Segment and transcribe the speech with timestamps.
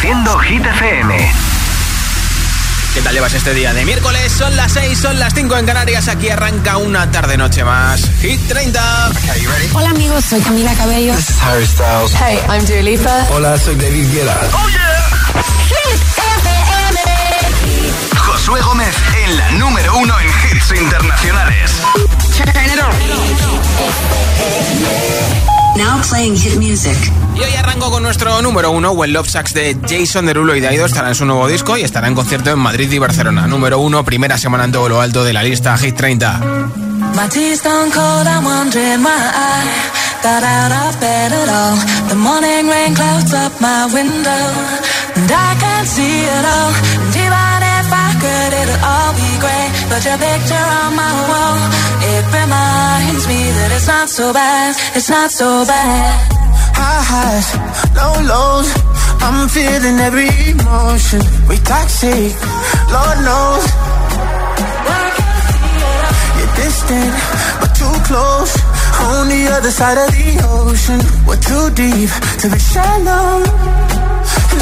[0.00, 1.32] Reproduciendo Hit FM.
[2.94, 4.32] ¿Qué tal llevas este día de miércoles?
[4.32, 6.08] Son las 6, son las 5 en Canarias.
[6.08, 8.10] Aquí arranca una tarde-noche más.
[8.22, 9.10] Hit 30.
[9.74, 11.14] Hola amigos, soy Camila Cabello.
[11.14, 12.14] This is Harry Styles.
[12.14, 13.26] Hey, I'm Dua Lipa.
[13.30, 14.40] Hola, soy David Guetta.
[14.54, 15.42] ¡Oh, yeah!
[15.68, 17.00] Hit FM.
[18.16, 21.72] Josué Gómez en la número uno en hits internacionales.
[25.76, 26.96] Now playing hit music.
[27.34, 30.84] Y hoy arranco con nuestro número uno, When Love Sucks de Jason Derulo y Daido
[30.84, 33.46] estará en su nuevo disco y estará en concierto en Madrid y Barcelona.
[33.46, 36.40] Número uno, primera semana en todo lo alto de la lista Hit 30.
[37.14, 39.64] My tea's stone cold, I'm wondering why I
[40.22, 41.76] got out of bed at all.
[42.08, 44.46] The morning rain clouds up my window,
[45.16, 47.00] and I can't see it all.
[48.20, 49.70] Could, it'll all be great.
[49.88, 51.56] But your picture on my wall,
[52.12, 56.12] it reminds me that it's not so bad, it's not so bad.
[56.76, 57.48] High highs,
[57.96, 58.68] low lows.
[59.24, 61.20] I'm feeling every emotion.
[61.48, 62.36] We toxic,
[62.92, 63.64] Lord knows.
[66.36, 67.12] You're distant,
[67.60, 68.52] but too close.
[69.00, 70.28] On the other side of the
[70.60, 73.79] ocean, we're too deep to be shallow.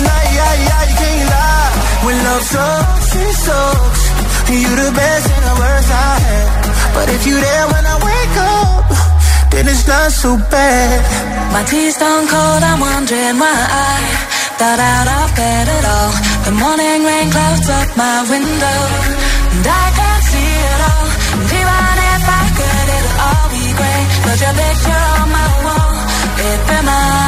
[0.04, 1.72] Nah, yeah, yeah, you can't lie.
[2.04, 4.02] When love sucks, it sucks.
[4.48, 6.48] You the best and the worst I had.
[6.96, 8.84] But if you're there when I wake up,
[9.52, 10.98] then it's not so bad.
[11.52, 13.92] My tea's stone cold, I'm wondering why I
[14.58, 16.12] thought out of bed at all.
[16.48, 18.78] The morning rain clouds up my window,
[19.52, 21.08] and I can't see it all.
[21.38, 24.06] And even if I could, it'll all be great.
[24.24, 25.94] But your picture on my wall,
[26.48, 27.27] it reminds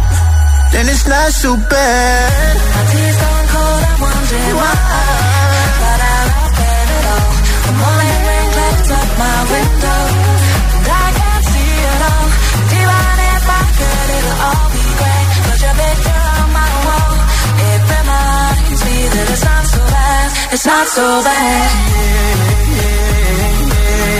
[0.73, 2.55] then it's not so bad.
[2.75, 5.21] My tea's gone cold, I'm wondering why I
[7.81, 10.01] morning rain clouds up my window,
[10.75, 12.27] and I can't see it all.
[13.31, 15.27] If I could, it'll all be great.
[15.47, 17.13] But your picture on my wall,
[17.69, 21.69] it reminds me that it's not so bad, it's not so bad.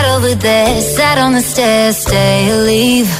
[0.00, 3.10] Right over there, sat on the stairs, stay or leave.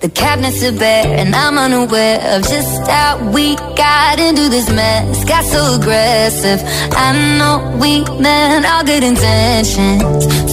[0.00, 5.24] The cabinets are bare, and I'm unaware of just how we got into this mess.
[5.24, 6.60] Got so aggressive.
[6.92, 10.02] I know we meant all good intentions.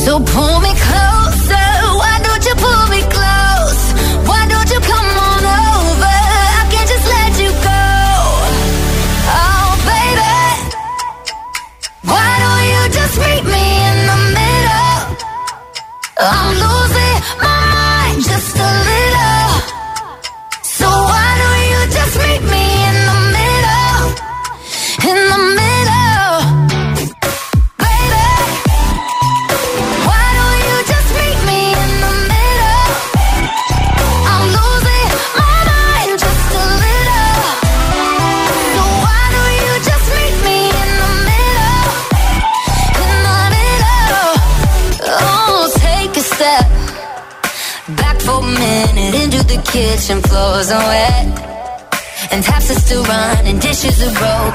[0.06, 1.68] So pull me closer.
[2.02, 3.65] Why don't you pull me close?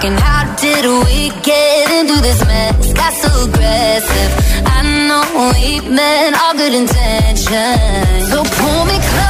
[0.00, 0.16] Broken.
[0.18, 2.92] How did we get into this mess?
[2.92, 4.64] Got so aggressive.
[4.66, 8.30] I know we meant all good intentions.
[8.30, 9.29] So pull me closer.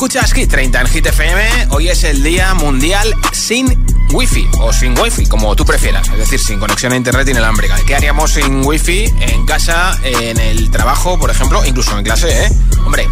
[0.00, 1.66] escuchas Hit 30 en Hit FM.
[1.72, 3.66] Hoy es el Día Mundial sin
[4.14, 7.76] Wi-Fi o sin Wi-Fi, como tú prefieras, es decir, sin conexión a internet inalámbrica.
[7.86, 12.50] ¿Qué haríamos sin Wi-Fi en casa, en el trabajo, por ejemplo, incluso en clase, eh?
[12.86, 13.10] Hombre,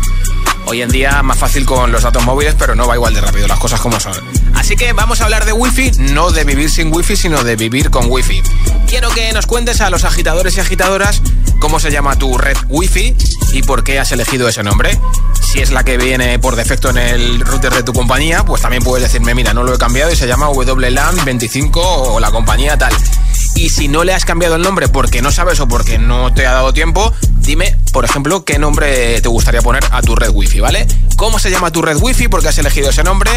[0.71, 3.49] Hoy en día más fácil con los datos móviles, pero no va igual de rápido
[3.49, 4.12] las cosas como son.
[4.54, 7.88] Así que vamos a hablar de wifi, no de vivir sin wifi, sino de vivir
[7.90, 8.42] con wifi.
[8.87, 11.23] Quiero que nos cuentes a los agitadores y agitadoras
[11.61, 13.15] cómo se llama tu red wifi
[13.53, 14.99] y por qué has elegido ese nombre.
[15.43, 18.83] Si es la que viene por defecto en el router de tu compañía, pues también
[18.83, 22.77] puedes decirme, mira, no lo he cambiado y se llama WLAN 25 o la compañía
[22.77, 22.93] tal.
[23.55, 26.47] Y si no le has cambiado el nombre porque no sabes o porque no te
[26.47, 30.61] ha dado tiempo, dime, por ejemplo, qué nombre te gustaría poner a tu red wifi,
[30.61, 30.87] ¿vale?
[31.17, 32.29] ¿Cómo se llama tu red wifi?
[32.29, 33.31] ¿Por qué has elegido ese nombre?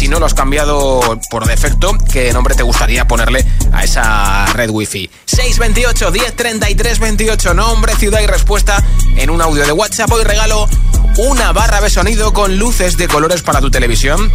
[0.00, 4.70] Si no lo has cambiado por defecto, ¿qué nombre te gustaría ponerle a esa red
[4.70, 5.10] wifi?
[5.26, 8.82] 628 10 33 28, nombre, ciudad y respuesta
[9.18, 10.10] en un audio de WhatsApp.
[10.10, 10.66] Hoy regalo
[11.18, 14.32] una barra de sonido con luces de colores para tu televisión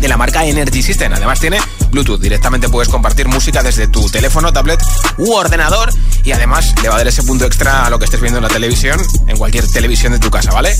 [0.00, 1.12] de la marca Energy System.
[1.12, 2.18] Además tiene Bluetooth.
[2.18, 4.82] Directamente puedes compartir música desde tu teléfono, tablet
[5.18, 5.92] u ordenador
[6.24, 8.44] y además le va a dar ese punto extra a lo que estés viendo en
[8.44, 10.74] la televisión, en cualquier televisión de tu casa, ¿vale?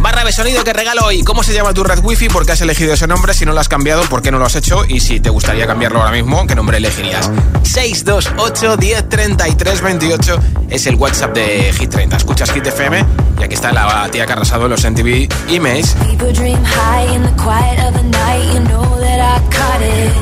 [0.00, 1.22] Barra de sonido que regalo hoy.
[1.24, 2.28] ¿Cómo se llama tu red wifi?
[2.28, 3.34] ¿Por qué has elegido ese nombre?
[3.34, 4.84] Si no lo has cambiado, ¿por qué no lo has hecho?
[4.86, 7.30] Y si te gustaría cambiarlo ahora mismo, ¿qué nombre elegirías?
[7.62, 12.18] 628 10 33 28 es el WhatsApp de Hit 30.
[12.18, 13.02] Escuchas Hit FM
[13.40, 15.94] y aquí está la tía que ha arrasado los MTV Emails.
[16.06, 18.44] People dream high in the quiet of the night.
[18.52, 20.12] You know that I caught it.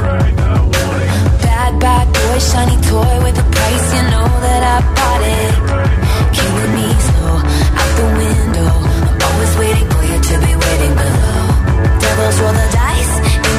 [1.80, 3.94] Bad, boy, shiny toy with a price.
[3.96, 5.44] You know that I bought it.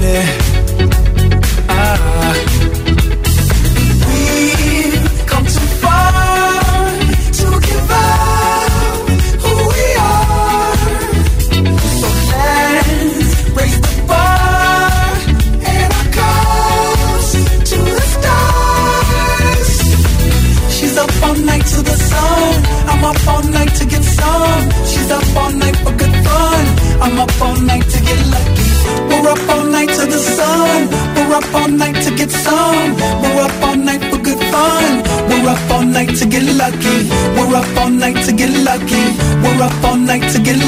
[0.00, 0.45] minute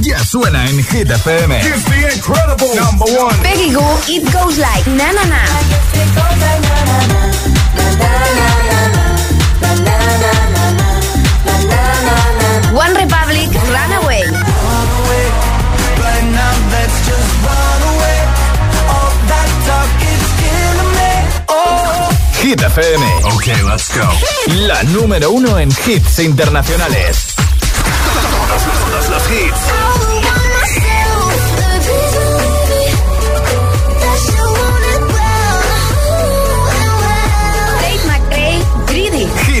[0.00, 1.56] Ya suena en Hit FM.
[1.60, 3.36] It's the incredible number one.
[3.42, 6.48] Peggy Goo, It Goes Like Na Na Na.
[12.72, 14.22] One Republic, Runaway.
[22.42, 23.02] Hit FM.
[23.34, 24.08] Ok, let's go.
[24.66, 27.34] La número uno en hits internacionales.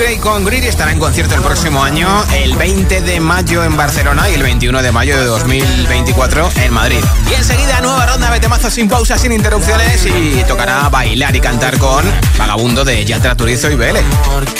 [0.00, 4.34] Cray con estará en concierto el próximo año, el 20 de mayo en Barcelona y
[4.34, 7.04] el 21 de mayo de 2024 en Madrid.
[7.30, 11.76] Y enseguida, nueva ronda de temazos sin pausas, sin interrupciones y tocará bailar y cantar
[11.76, 12.02] con
[12.38, 13.98] Vagabundo de Yatra Turizo y BL.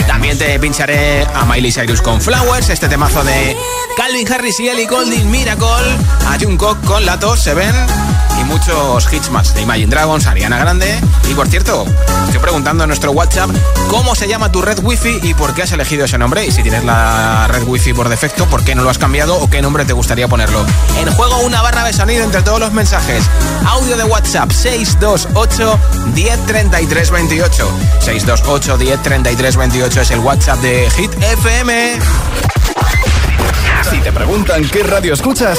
[0.07, 3.57] También te pincharé a Miley Cyrus con Flowers, este temazo de
[3.97, 5.97] Calvin Harris y Ellie Golding Miracle,
[6.29, 8.10] a Jungkook con Lato, Se ven y
[8.51, 11.01] muchos hits más de Imagine Dragons, Ariana Grande.
[11.31, 11.87] Y por cierto,
[12.25, 13.51] estoy preguntando en nuestro WhatsApp
[13.89, 16.45] cómo se llama tu red wifi y por qué has elegido ese nombre.
[16.45, 19.49] Y si tienes la red wifi por defecto, ¿por qué no lo has cambiado o
[19.49, 20.65] qué nombre te gustaría ponerlo?
[20.99, 23.25] En juego una barra de sonido entre todos los mensajes.
[23.67, 25.79] Audio de WhatsApp 628
[26.15, 27.69] 1033 28.
[28.01, 31.99] 628 1033 28 es el WhatsApp de Hit FM.
[33.91, 35.59] Si te preguntan qué radio escuchas,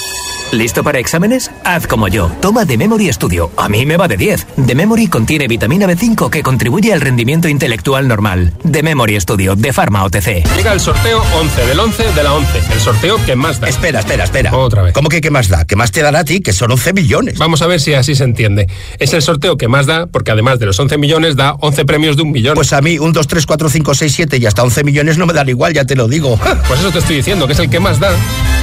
[0.51, 1.49] ¿Listo para exámenes?
[1.63, 2.29] Haz como yo.
[2.41, 3.51] Toma The Memory Studio.
[3.55, 4.47] A mí me va de 10.
[4.67, 8.51] The Memory contiene vitamina B5 que contribuye al rendimiento intelectual normal.
[8.69, 10.43] The Memory Studio de Pharma OTC.
[10.57, 12.61] Llega el sorteo 11 del 11 de la 11.
[12.73, 13.69] El sorteo que más da.
[13.69, 14.53] Espera, espera, espera.
[14.53, 14.93] Otra vez.
[14.93, 15.63] ¿Cómo que qué más da?
[15.63, 16.41] ¿Qué más te dará a ti?
[16.41, 17.37] Que son 11 millones.
[17.37, 18.67] Vamos a ver si así se entiende.
[18.99, 22.17] Es el sorteo que más da porque además de los 11 millones da 11 premios
[22.17, 22.55] de un millón.
[22.55, 25.25] Pues a mí, un 2, 3, 4, 5, 6, 7 y hasta 11 millones no
[25.25, 26.37] me dan igual, ya te lo digo.
[26.67, 28.11] Pues eso te estoy diciendo, que es el que más da.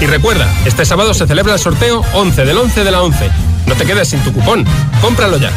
[0.02, 3.30] Y recuerda, este sábado se celebra el sorteo 11 del 11 de la 11.
[3.66, 4.64] No te quedes sin tu cupón.
[5.00, 5.52] Cómpralo ya.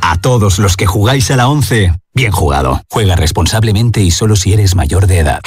[0.00, 2.82] A todos los que jugáis a la 11, bien jugado.
[2.90, 5.40] Juega responsablemente y solo si eres mayor de edad.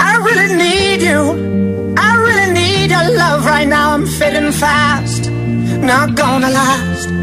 [0.00, 1.94] I really need you.
[1.96, 3.92] I really need your love right now.
[3.92, 7.15] I'm fading fast, not gonna last.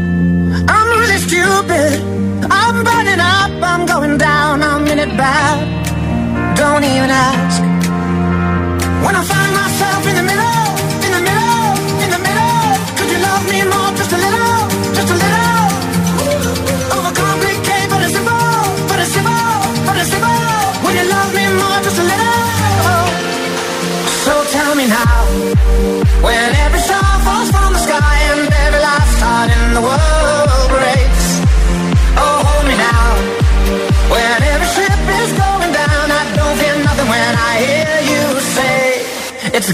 [1.04, 1.92] Really stupid.
[2.50, 5.56] I'm burning up, I'm going down, I'm in it bad.
[6.56, 7.60] Don't even ask.
[9.04, 10.64] When I find myself in the middle,
[11.04, 11.60] in the middle,
[12.04, 12.56] in the middle,
[12.96, 13.92] could you love me more,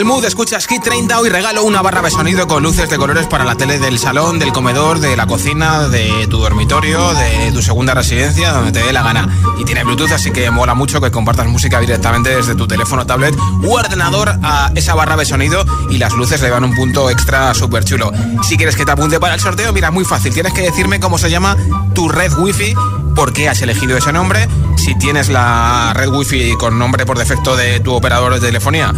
[0.00, 3.26] El mood, escuchas Hit 30, hoy regalo una barra de sonido con luces de colores
[3.26, 7.60] para la tele del salón, del comedor, de la cocina, de tu dormitorio, de tu
[7.60, 9.28] segunda residencia, donde te dé la gana.
[9.58, 13.34] Y tiene Bluetooth, así que mola mucho que compartas música directamente desde tu teléfono, tablet
[13.62, 17.52] u ordenador a esa barra de sonido y las luces le dan un punto extra
[17.52, 18.10] súper chulo.
[18.42, 21.18] Si quieres que te apunte para el sorteo, mira, muy fácil, tienes que decirme cómo
[21.18, 21.58] se llama
[21.94, 22.74] tu red wifi
[23.20, 27.54] por qué has elegido ese nombre, si tienes la red wifi con nombre por defecto
[27.54, 28.94] de tu operador de telefonía,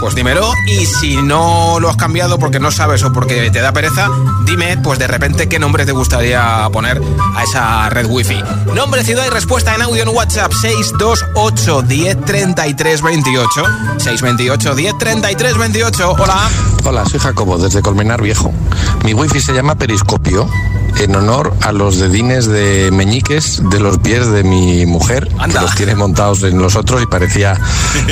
[0.00, 0.54] pues dímelo.
[0.66, 4.08] Y si no lo has cambiado porque no sabes o porque te da pereza,
[4.46, 7.02] dime, pues de repente, qué nombre te gustaría poner
[7.36, 8.42] a esa red wifi.
[8.74, 12.16] Nombre, ciudad y respuesta en audio en WhatsApp 628 10
[13.02, 13.62] 28.
[13.98, 16.16] 628 10 28.
[16.18, 16.48] Hola.
[16.84, 18.50] Hola, soy Jacobo desde Colmenar Viejo.
[19.04, 20.48] Mi wifi se llama Periscopio
[20.98, 25.74] en honor a los dedines de meñiques de los pies de mi mujer, que los
[25.74, 27.58] tiene montados en los otros y parecía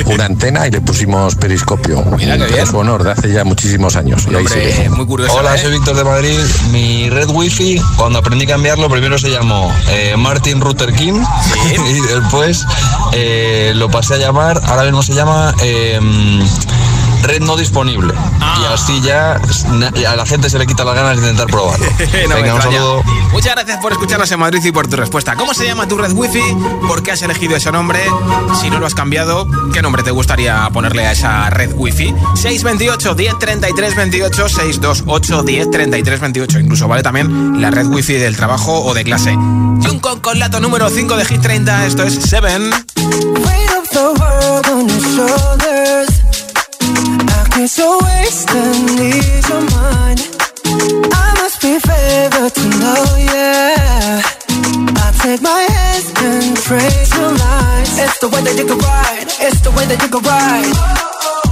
[0.06, 2.04] una antena y le pusimos periscopio.
[2.16, 2.66] Mira bien.
[2.66, 4.26] su honor, de hace ya muchísimos años.
[4.30, 4.90] Y ahí Hombre, sigue.
[4.90, 5.34] muy curioso.
[5.34, 5.58] Hola, ¿eh?
[5.58, 6.38] soy Víctor de Madrid.
[6.72, 11.20] Mi red wifi, cuando aprendí a cambiarlo, primero se llamó eh, Martin Luther King
[11.90, 12.64] y después
[13.12, 15.98] eh, lo pasé a llamar, ahora mismo se llama eh,
[17.26, 18.14] red no disponible.
[18.40, 18.58] Ah.
[18.60, 19.40] Y así ya
[20.08, 21.86] a la gente se le quita las ganas de intentar probarlo.
[22.28, 23.02] no Venga, un saludo.
[23.32, 25.34] Muchas gracias por escucharnos en Madrid y por tu respuesta.
[25.34, 26.42] ¿Cómo se llama tu red wifi?
[26.86, 28.00] ¿Por qué has elegido ese nombre?
[28.60, 32.14] Si no lo has cambiado, ¿qué nombre te gustaría ponerle a esa red wifi?
[32.34, 36.60] 628 1033 28 628 1033 28.
[36.60, 39.32] Incluso vale también la red wifi del trabajo o de clase.
[39.32, 41.86] Y un concolato número 5 de Hit 30.
[41.86, 42.46] Esto es 7.
[47.56, 50.20] Can't so waste and ease your mind.
[51.24, 54.20] I must be favored to know, yeah.
[55.04, 57.96] I take my hands and trace your lines.
[57.96, 59.28] It's the way that you can ride.
[59.40, 60.76] It's the way that you can ride.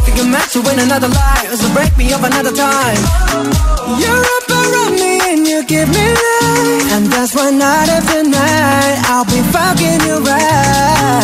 [0.04, 3.00] Think you meant to win another life, so break me up another time.
[3.96, 8.96] You're up around me and you give me life, and that's why night after night
[9.08, 11.23] I'll be fucking you right.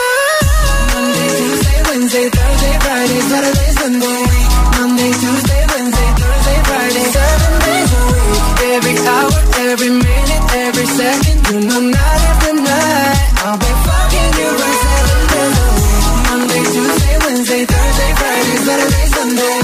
[2.11, 4.23] Wednesday, Thursday, Friday, Saturday, Sunday.
[4.75, 8.43] Monday, Tuesday, Wednesday, Thursday, Friday, seven days a week.
[8.75, 9.31] Every hour,
[9.71, 13.15] every minute, every second, you know night after night
[13.47, 16.03] I'll be fucking you right seven days a week.
[16.27, 19.57] Monday, Tuesday, Wednesday, Thursday, Friday, Saturday, Sunday.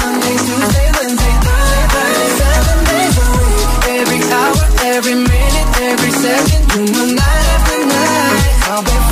[0.00, 3.68] Monday, Tuesday, Wednesday, Thursday, Friday, seven days a week.
[4.00, 4.56] Every hour,
[4.96, 9.09] every minute, every second, you know night after night I'll be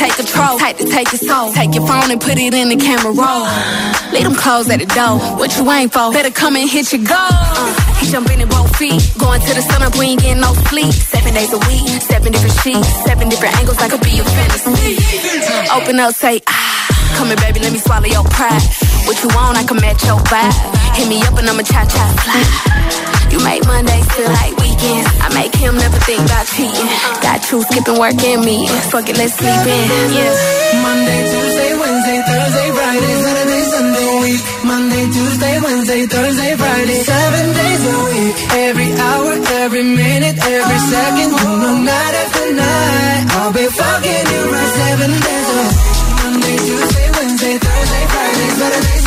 [0.00, 1.52] take control, type to take your soul.
[1.52, 3.44] Take your phone and put it in the camera roll.
[4.16, 5.20] Leave them clothes at the door.
[5.36, 6.10] What you ain't for?
[6.10, 7.16] Better come and hit your goal.
[7.20, 7.68] Uh,
[8.00, 8.96] he jumping in both feet.
[9.20, 10.92] Going to the sun up, we ain't getting no sleep.
[10.92, 13.76] Seven days a week, seven different sheets, seven different angles.
[13.78, 14.96] I could be your fantasy.
[15.76, 16.86] Open up, say ah.
[17.20, 18.64] Come here, baby, let me swallow your pride.
[19.04, 20.56] What you want, I can match your vibe.
[20.96, 22.80] Hit me up and I'ma cha cha slide.
[23.32, 25.06] You make Mondays feel like weekends.
[25.20, 26.88] I make him never think about cheating.
[27.22, 28.66] Got you skipping work and me.
[28.90, 29.89] Fuck it, let's sleep in.
[29.90, 30.82] Yeah.
[30.86, 34.42] Monday, Tuesday, Wednesday, Thursday, Friday, Saturday, Sunday, week.
[34.64, 38.34] Monday, Tuesday, Wednesday, Thursday, Friday, seven days a week.
[38.70, 39.32] Every hour,
[39.66, 40.90] every minute, every oh.
[40.94, 43.22] second, you know night after night.
[43.34, 45.76] I'll be fucking you right seven days a week.
[46.22, 48.99] Monday, Tuesday, Wednesday, Thursday, Friday, Saturday,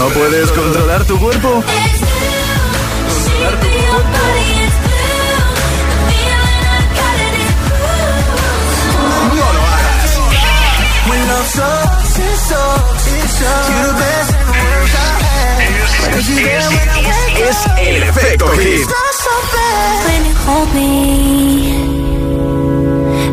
[0.00, 1.62] ¿No puedes controlar tu cuerpo?
[17.36, 18.46] Es el efecto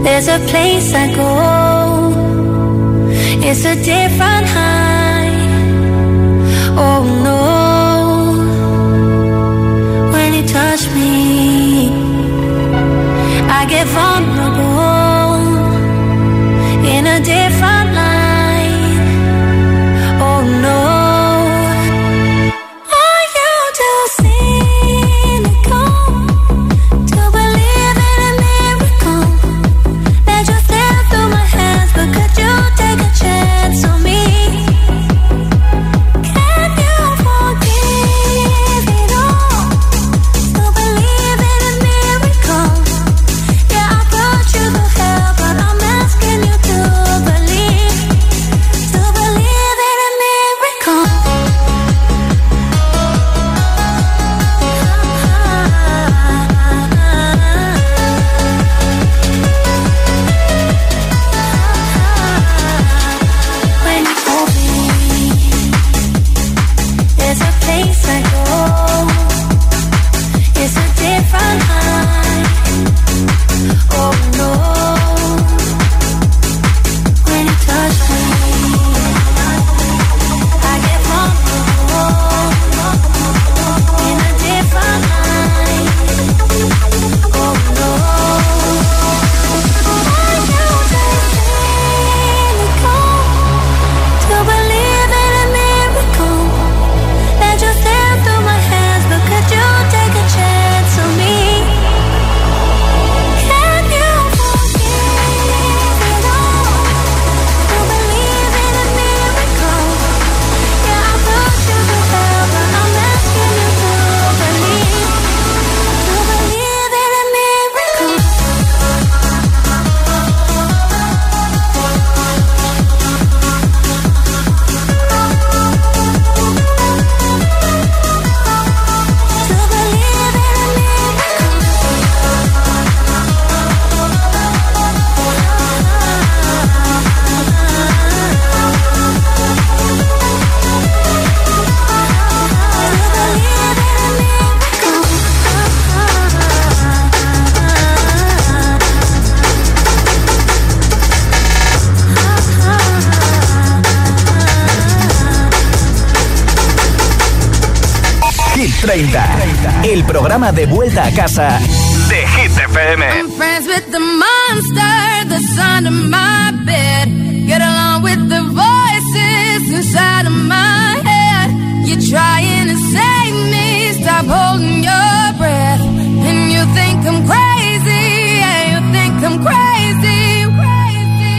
[0.03, 1.31] there's a place I go.
[3.41, 4.96] It's a different high.
[6.79, 7.56] Oh no.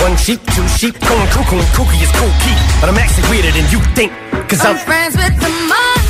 [0.00, 2.56] One sheep, two sheep, going cuckoo and kooky is cool key.
[2.80, 4.12] But I'm actually weirder than you think.
[4.48, 6.09] Cause I'm, I'm friends with the monster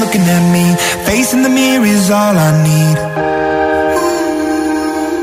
[0.00, 0.64] looking at me.
[1.04, 2.96] Facing the mirror is all I need.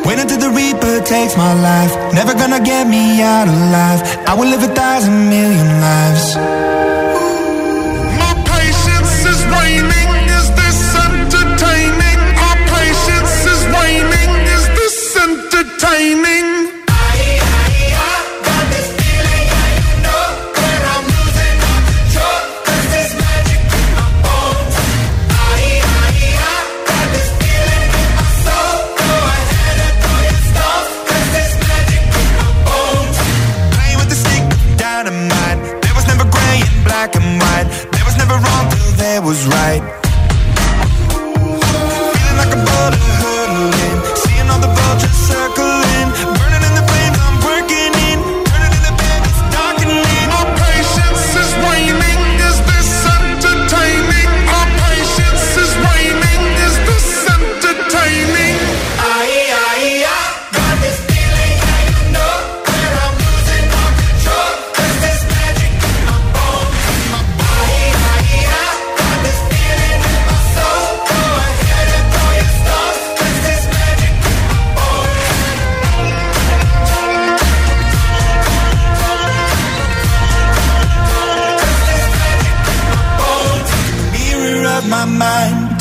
[0.06, 1.94] Wait until the Reaper takes my life.
[2.14, 4.00] Never gonna get me out alive.
[4.30, 7.07] I will live a thousand million lives.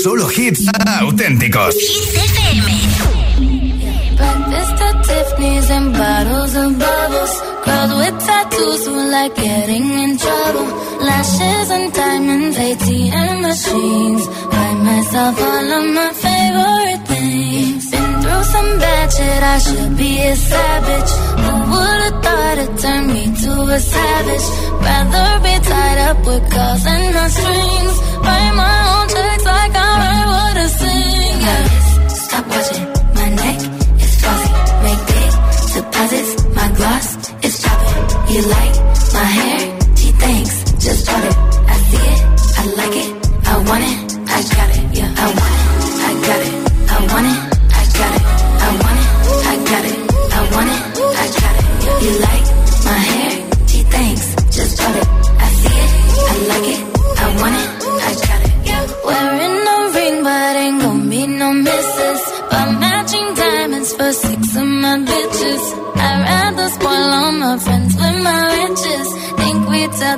[0.00, 0.66] Solo hits
[1.00, 1.74] auténticos.
[4.16, 7.34] Breakfast at Tiffany's and bottles of bubbles.
[7.64, 10.66] Girls with tattoos who like getting in trouble.
[11.06, 14.26] Lashes and diamonds, ATM machines.
[14.50, 17.90] Buy myself all of my favorite things.
[17.90, 21.10] Been through some bad shit, I should be a savage.
[21.42, 24.46] Who would've thought it turned me to a savage?
[24.86, 27.96] Rather be tied up with calls and strings.
[28.24, 29.11] Write my own
[29.56, 31.38] like I write what I sing.
[32.24, 32.86] Stop watching
[33.18, 33.58] my neck
[34.04, 34.52] is flossy.
[34.84, 35.02] Make
[35.74, 36.30] deposits.
[36.58, 37.06] My gloss
[37.46, 37.56] is.
[38.32, 38.74] You like
[39.12, 39.71] my hair?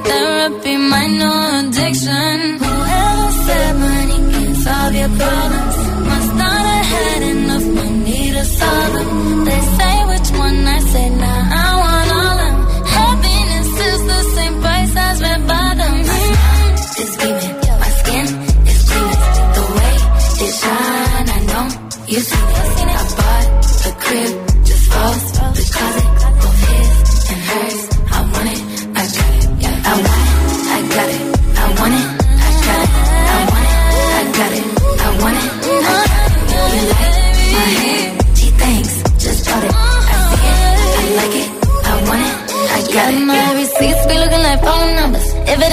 [0.03, 2.44] Therapy my new addiction.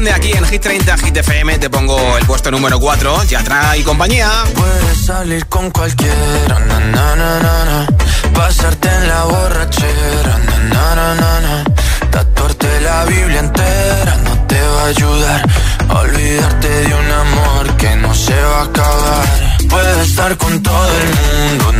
[0.00, 1.58] grande aquí en Hit 30 Hit FM.
[1.58, 4.30] Te pongo el puesto número 4, ya trae compañía.
[4.54, 7.86] Puedes salir con cualquiera, na, na, na,
[8.32, 10.38] pasarte en la borrachera,
[10.70, 11.64] na,
[12.10, 15.42] tatuarte la Biblia entera no te va a ayudar.
[15.88, 19.26] Olvidarte de un amor que no se va a acabar.
[19.68, 21.72] Puedes estar con todo el mundo,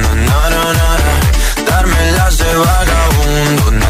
[1.68, 3.89] darme las de vagabundo,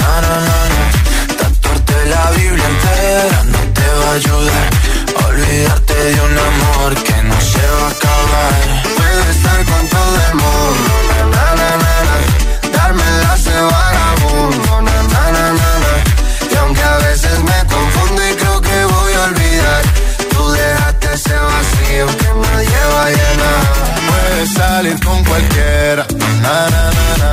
[0.00, 0.82] na, na, na,
[1.38, 4.66] tatuarte la Biblia entera no te va a ayudar.
[5.28, 8.54] Olvidarte de un amor que no se va a acabar.
[8.96, 10.92] Puedes estar con todo el mundo,
[11.32, 12.16] na, na, na, na,
[12.76, 15.92] darme las de vagabundo, na, na, na, na,
[16.52, 19.82] y aunque a veces me confundo y creo que voy a olvidar,
[20.30, 23.62] tú dejaste ese vacío que nadie va a llenar.
[24.08, 26.06] Puedes salir con cualquiera,
[26.42, 27.32] na, na, na, na.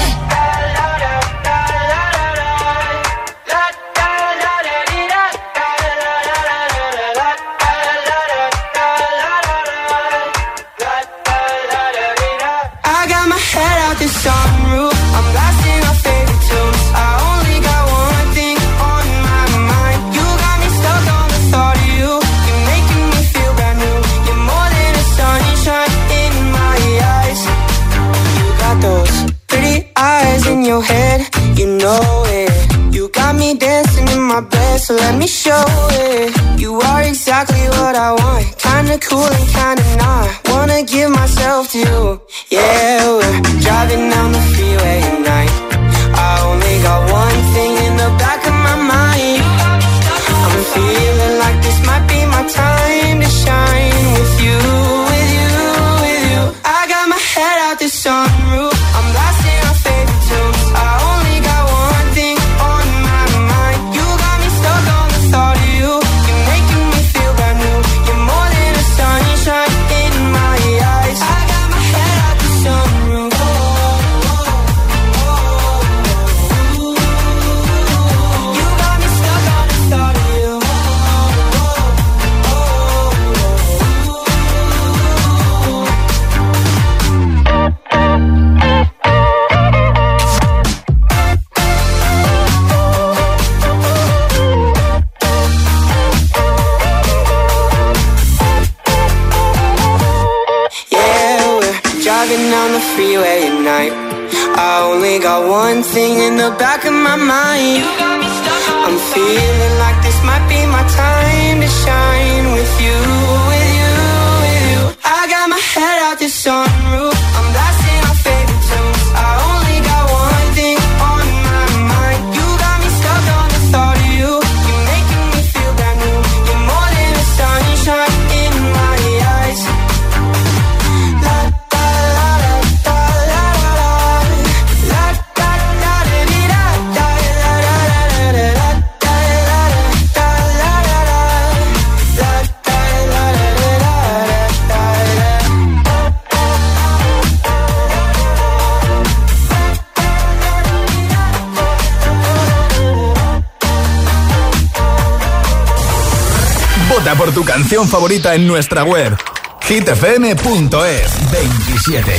[157.71, 159.17] canción favorita en nuestra web
[159.61, 162.11] hitfm.es 27.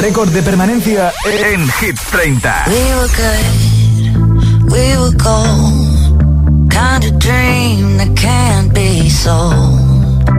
[0.00, 2.66] Récord de permanencia en Hit 30.
[2.68, 6.70] We were good, we were gold.
[6.70, 10.30] Kind of dream that can't be sold.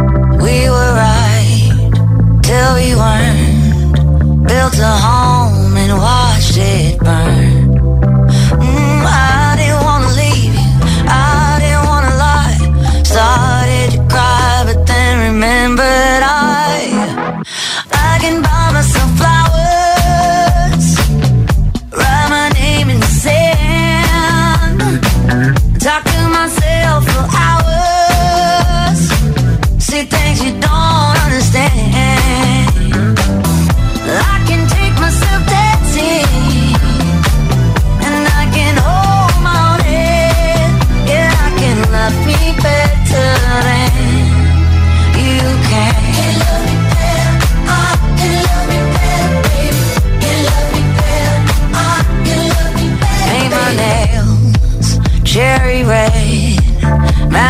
[0.42, 1.92] We were right
[2.42, 4.48] till we weren't.
[4.48, 7.41] Built a home and watched it burn.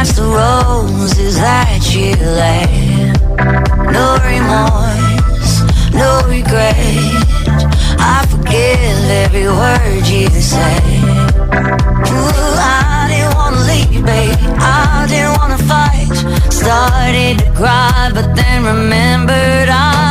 [0.04, 3.14] that's the roses that you lay.
[3.94, 5.62] No remorse,
[5.94, 6.76] no regret.
[8.00, 10.82] I forgive every word you say.
[12.18, 14.42] Ooh, I didn't wanna leave, baby.
[14.58, 16.10] I didn't wanna fight.
[16.52, 20.11] Started to cry, but then remembered I.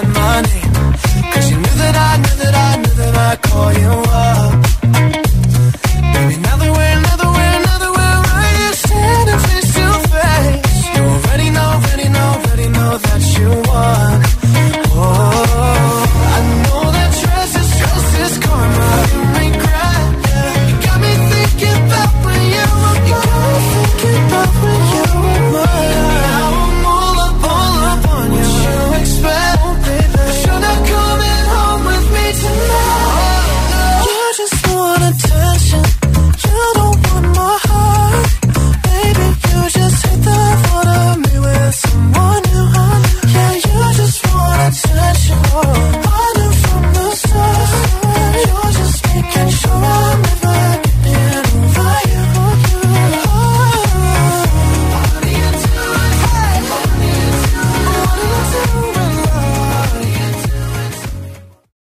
[3.31, 4.70] I call you up.